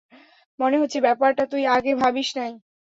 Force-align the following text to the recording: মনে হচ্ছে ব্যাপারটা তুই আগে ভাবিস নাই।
মনে 0.59 0.75
হচ্ছে 0.77 0.99
ব্যাপারটা 1.01 1.43
তুই 1.51 1.63
আগে 1.75 1.91
ভাবিস 2.01 2.29
নাই। 2.37 2.51